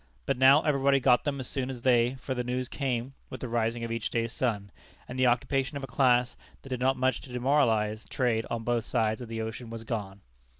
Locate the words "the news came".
2.33-3.13